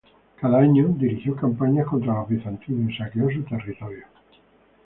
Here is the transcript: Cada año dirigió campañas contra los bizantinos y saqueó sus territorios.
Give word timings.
Cada 0.37 0.57
año 0.57 0.87
dirigió 0.97 1.35
campañas 1.35 1.85
contra 1.85 2.15
los 2.15 2.27
bizantinos 2.27 2.91
y 2.91 2.97
saqueó 2.97 3.29
sus 3.29 3.45
territorios. 3.45 4.09